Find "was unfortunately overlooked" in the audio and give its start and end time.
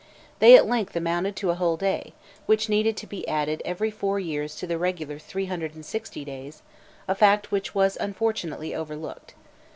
7.75-9.35